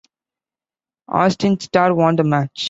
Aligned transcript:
Austin 1.09 1.59
Starr 1.59 1.93
won 1.93 2.15
the 2.15 2.23
match. 2.23 2.59